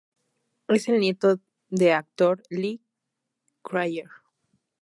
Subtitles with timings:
[0.67, 1.39] Es el nieto
[1.69, 2.81] de actor Lee
[3.61, 4.09] Krieger.